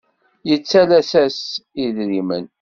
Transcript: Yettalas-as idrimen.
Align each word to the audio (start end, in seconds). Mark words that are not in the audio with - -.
Yettalas-as 0.49 1.39
idrimen. 1.83 2.45